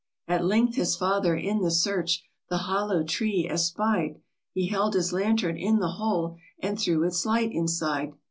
[0.27, 4.19] At length his father, in the search, The hollow tree espied;
[4.51, 8.13] He held his lantern to the hole, And threw its light inside.